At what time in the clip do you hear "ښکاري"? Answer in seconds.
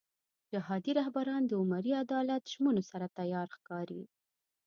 3.55-4.03